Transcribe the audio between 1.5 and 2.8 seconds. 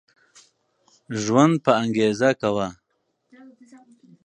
په انګيزه کوه